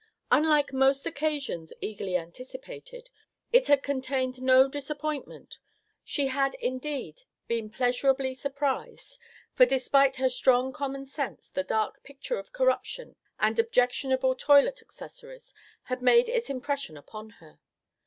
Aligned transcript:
Unlike 0.31 0.73
most 0.73 1.05
occasions 1.05 1.71
eagerly 1.79 2.15
anticipated, 2.17 3.11
it 3.53 3.67
had 3.67 3.83
contained 3.83 4.41
no 4.41 4.67
disappointment; 4.67 5.59
she 6.03 6.25
had, 6.25 6.55
indeed, 6.55 7.21
been 7.47 7.69
pleasurably 7.69 8.33
surprised, 8.33 9.19
for 9.53 9.67
despite 9.67 10.15
her 10.15 10.27
strong 10.27 10.73
common 10.73 11.05
sense 11.05 11.51
the 11.51 11.61
dark 11.63 12.01
picture 12.01 12.39
of 12.39 12.51
corruption 12.51 13.15
and 13.39 13.59
objectionable 13.59 14.33
toilet 14.33 14.81
accessories 14.81 15.53
had 15.83 16.01
made 16.01 16.29
its 16.29 16.49
impression 16.49 16.97
upon 16.97 17.29
her. 17.39 17.59